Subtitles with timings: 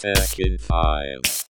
[0.00, 1.48] Tech in 5.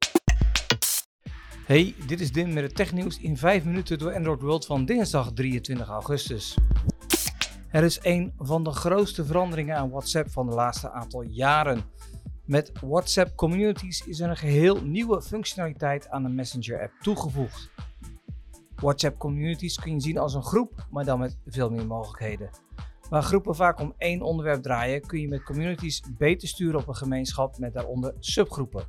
[1.66, 5.32] Hey, dit is Dim met het technieuws in 5 minuten door Android World van dinsdag
[5.34, 6.58] 23 augustus.
[7.72, 11.84] Er is een van de grootste veranderingen aan WhatsApp van de laatste aantal jaren.
[12.46, 17.72] Met WhatsApp Communities is er een geheel nieuwe functionaliteit aan de Messenger-app toegevoegd.
[18.76, 22.50] WhatsApp Communities kun je zien als een groep, maar dan met veel meer mogelijkheden.
[23.10, 26.96] Waar groepen vaak om één onderwerp draaien, kun je met communities beter sturen op een
[26.96, 28.84] gemeenschap met daaronder subgroepen.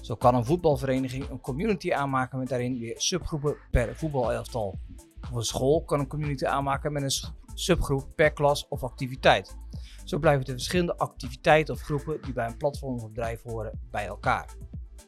[0.00, 4.78] Zo kan een voetbalvereniging een community aanmaken met daarin weer subgroepen per voetbalelftal.
[5.20, 9.56] Of een school kan een community aanmaken met een subgroep per klas of activiteit.
[10.04, 14.06] Zo blijven de verschillende activiteiten of groepen die bij een platform of bedrijf horen bij
[14.06, 14.56] elkaar.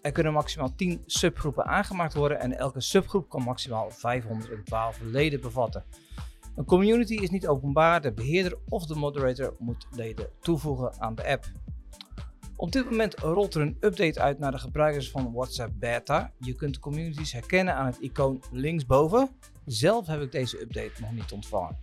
[0.02, 5.84] Er kunnen maximaal 10 subgroepen aangemaakt worden en elke subgroep kan maximaal 512 leden bevatten.
[6.54, 11.26] Een community is niet openbaar, de beheerder of de moderator moet leden toevoegen aan de
[11.26, 11.44] app.
[12.56, 16.32] Op dit moment rolt er een update uit naar de gebruikers van WhatsApp Beta.
[16.38, 19.28] Je kunt communities herkennen aan het icoon linksboven.
[19.64, 21.78] Zelf heb ik deze update nog niet ontvangen.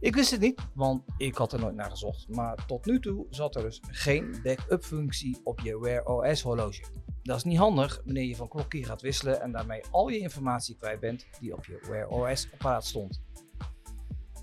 [0.00, 2.28] Ik wist het niet, want ik had er nooit naar gezocht.
[2.28, 6.82] Maar tot nu toe zat er dus geen backup functie op je Wear OS horloge.
[7.22, 10.76] Dat is niet handig wanneer je van klokje gaat wisselen en daarmee al je informatie
[10.76, 13.20] kwijt bent die op je Wear OS apparaat stond.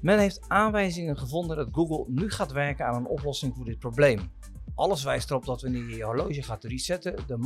[0.01, 4.31] Men heeft aanwijzingen gevonden dat Google nu gaat werken aan een oplossing voor dit probleem.
[4.75, 7.37] Alles wijst erop dat wanneer je je horloge gaat resetten, de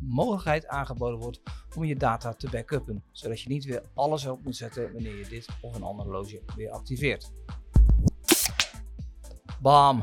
[0.00, 1.40] mogelijkheid aangeboden wordt
[1.76, 5.28] om je data te backuppen, zodat je niet weer alles op moet zetten wanneer je
[5.28, 7.32] dit of een ander horloge weer activeert.
[9.60, 10.02] Bam!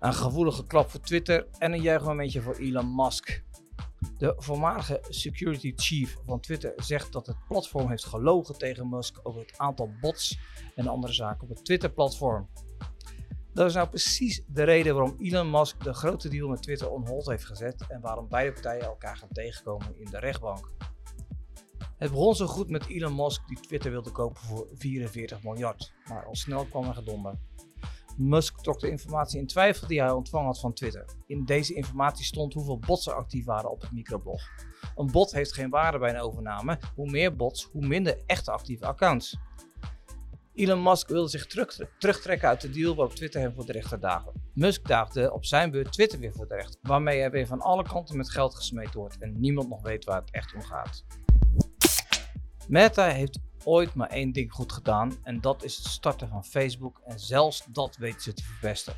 [0.00, 3.42] Een gevoelige klap voor Twitter en een juichmomentje voor Elon Musk.
[4.18, 9.40] De voormalige security chief van Twitter zegt dat het platform heeft gelogen tegen Musk over
[9.40, 10.38] het aantal bots
[10.74, 12.48] en andere zaken op het Twitter-platform.
[13.52, 17.06] Dat is nou precies de reden waarom Elon Musk de grote deal met Twitter on
[17.08, 20.70] hold heeft gezet en waarom beide partijen elkaar gaan tegenkomen in de rechtbank.
[21.96, 26.24] Het begon zo goed met Elon Musk die Twitter wilde kopen voor 44 miljard, maar
[26.24, 27.34] al snel kwam er gedonder.
[28.18, 31.04] Musk trok de informatie in twijfel die hij ontvangen had van Twitter.
[31.26, 34.42] In deze informatie stond hoeveel bots er actief waren op het microblog.
[34.96, 36.78] Een bot heeft geen waarde bij een overname.
[36.94, 39.36] Hoe meer bots, hoe minder echte actieve accounts.
[40.54, 44.00] Elon Musk wilde zich terug, terugtrekken uit de deal waarop Twitter hem voor de rechter
[44.00, 44.32] daagde.
[44.54, 47.82] Musk daagde op zijn beurt Twitter weer voor de rechter, waarmee hij weer van alle
[47.82, 51.04] kanten met geld gesmeten wordt en niemand nog weet waar het echt om gaat.
[52.68, 57.00] Meta heeft ooit maar één ding goed gedaan en dat is het starten van Facebook
[57.04, 58.94] en zelfs dat weten ze te verpesten.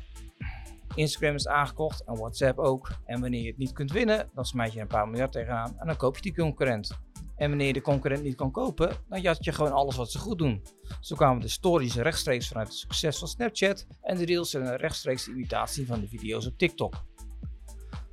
[0.95, 2.91] Instagram is aangekocht en WhatsApp ook.
[3.05, 5.87] En wanneer je het niet kunt winnen, dan smijt je een paar miljard tegenaan en
[5.87, 6.99] dan koop je die concurrent.
[7.35, 10.19] En wanneer je de concurrent niet kan kopen, dan jat je gewoon alles wat ze
[10.19, 10.61] goed doen.
[10.99, 14.77] Zo kwamen de stories rechtstreeks vanuit het succes van Snapchat en de reels zijn een
[14.77, 16.93] rechtstreeks imitatie van de video's op TikTok.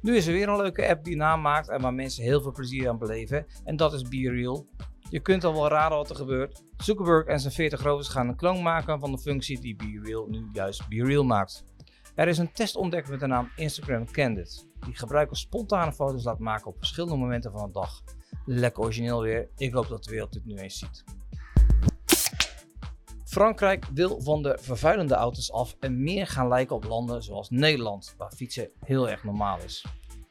[0.00, 2.52] Nu is er weer een leuke app die naam maakt en waar mensen heel veel
[2.52, 4.66] plezier aan beleven en dat is BeReal.
[5.10, 6.62] Je kunt al wel raden wat er gebeurt.
[6.76, 10.48] Zuckerberg en zijn 40 rovers gaan een kloon maken van de functie die BeReal nu
[10.52, 11.64] juist BeReal maakt.
[12.14, 16.38] Er is een test ontdekt met de naam Instagram Candid, die gebruikers spontane foto's laat
[16.38, 18.02] maken op verschillende momenten van de dag.
[18.44, 21.04] Lekker origineel weer, ik hoop dat de wereld dit nu eens ziet.
[23.24, 28.14] Frankrijk wil van de vervuilende auto's af en meer gaan lijken op landen zoals Nederland,
[28.16, 29.84] waar fietsen heel erg normaal is.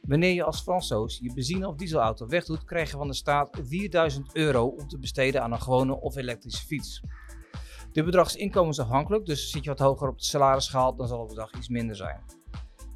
[0.07, 4.35] Wanneer je als Fransoos je benzine- of dieselauto wegdoet, krijg je van de staat 4000
[4.35, 7.01] euro om te besteden aan een gewone of elektrische fiets.
[7.91, 11.27] Dit bedrag is inkomensafhankelijk, dus zit je wat hoger op de salarisschaal, dan zal het
[11.27, 12.21] bedrag iets minder zijn.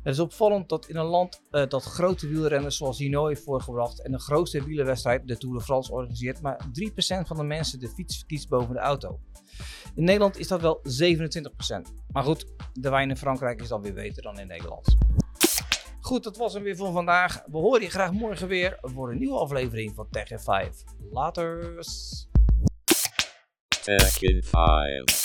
[0.03, 4.01] Het is opvallend dat in een land uh, dat grote wielrenners zoals Hino heeft voorgebracht
[4.01, 7.89] en de grootste wielerwedstrijd, de Tour de France, organiseert, maar 3% van de mensen de
[7.89, 9.19] fiets verkiest boven de auto.
[9.95, 10.81] In Nederland is dat wel 27%.
[12.11, 14.97] Maar goed, de wijn in Frankrijk is dan weer beter dan in Nederland.
[16.11, 17.43] Goed, dat was hem weer voor vandaag.
[17.45, 20.83] We horen je graag morgen weer voor een nieuwe aflevering van Tech in 5.
[21.11, 21.77] Later.
[23.83, 25.20] Tech in 5.